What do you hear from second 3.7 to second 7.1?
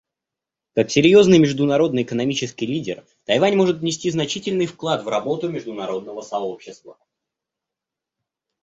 внести значительный вклад в работу международного сообщества.